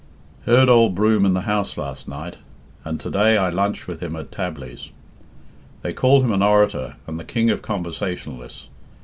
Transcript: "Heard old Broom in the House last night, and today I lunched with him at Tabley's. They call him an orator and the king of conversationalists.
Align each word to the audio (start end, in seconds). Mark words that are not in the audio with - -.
"Heard 0.47 0.67
old 0.67 0.95
Broom 0.95 1.27
in 1.27 1.35
the 1.35 1.41
House 1.41 1.77
last 1.77 2.07
night, 2.07 2.37
and 2.83 2.99
today 2.99 3.37
I 3.37 3.51
lunched 3.51 3.85
with 3.87 4.01
him 4.01 4.15
at 4.15 4.31
Tabley's. 4.31 4.89
They 5.83 5.93
call 5.93 6.23
him 6.23 6.31
an 6.31 6.41
orator 6.41 6.95
and 7.05 7.19
the 7.19 7.23
king 7.23 7.51
of 7.51 7.61
conversationalists. 7.61 8.69